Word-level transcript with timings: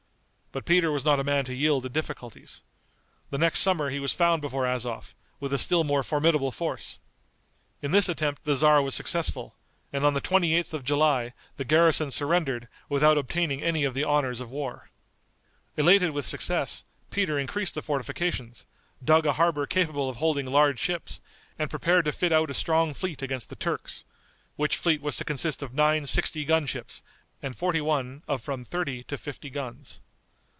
But 0.53 0.65
Peter 0.65 0.91
was 0.91 1.05
not 1.05 1.17
a 1.17 1.23
man 1.23 1.45
to 1.45 1.53
yield 1.55 1.83
to 1.83 1.87
difficulties. 1.87 2.61
The 3.29 3.37
next 3.37 3.61
summer 3.61 3.89
he 3.89 4.01
was 4.01 4.11
found 4.11 4.41
before 4.41 4.65
Azov, 4.67 5.15
with 5.39 5.53
a 5.53 5.57
still 5.57 5.85
more 5.85 6.03
formidable 6.03 6.51
force. 6.51 6.99
In 7.81 7.91
this 7.91 8.09
attempt 8.09 8.43
the 8.43 8.55
tzar 8.55 8.81
was 8.81 8.93
successful, 8.93 9.55
and 9.93 10.05
on 10.05 10.13
the 10.13 10.19
28th 10.19 10.73
of 10.73 10.83
July 10.83 11.31
the 11.55 11.63
garrison 11.63 12.11
surrendered 12.11 12.67
without 12.89 13.17
obtaining 13.17 13.63
any 13.63 13.85
of 13.85 13.93
the 13.93 14.03
honors 14.03 14.41
of 14.41 14.51
war. 14.51 14.89
Elated 15.77 16.11
with 16.11 16.25
success 16.25 16.83
Peter 17.11 17.39
increased 17.39 17.73
the 17.73 17.81
fortifications, 17.81 18.65
dug 19.01 19.25
a 19.25 19.31
harbor 19.39 19.65
capable 19.65 20.09
of 20.09 20.17
holding 20.17 20.47
large 20.47 20.79
ships, 20.79 21.21
and 21.57 21.69
prepared 21.69 22.03
to 22.03 22.11
fit 22.11 22.33
out 22.33 22.51
a 22.51 22.53
strong 22.53 22.93
fleet 22.93 23.21
against 23.21 23.47
the 23.47 23.55
Turks; 23.55 24.03
which 24.57 24.75
fleet 24.75 25.01
was 25.01 25.15
to 25.15 25.23
consist 25.23 25.63
of 25.63 25.73
nine 25.73 26.05
sixty 26.05 26.43
gun 26.43 26.65
ships, 26.65 27.01
and 27.41 27.55
forty 27.55 27.79
one 27.79 28.21
of 28.27 28.41
from 28.41 28.65
thirty 28.65 29.01
to 29.05 29.17
fifty 29.17 29.49
guns. 29.49 30.01